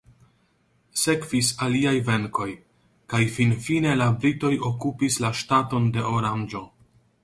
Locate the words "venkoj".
2.09-2.49